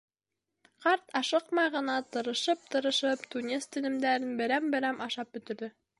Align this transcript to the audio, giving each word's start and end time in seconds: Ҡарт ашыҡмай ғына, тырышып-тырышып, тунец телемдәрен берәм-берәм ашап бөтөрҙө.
Ҡарт 0.85 1.13
ашыҡмай 1.19 1.69
ғына, 1.75 1.97
тырышып-тырышып, 2.17 3.27
тунец 3.35 3.69
телемдәрен 3.77 4.37
берәм-берәм 4.41 5.09
ашап 5.09 5.35
бөтөрҙө. 5.37 5.75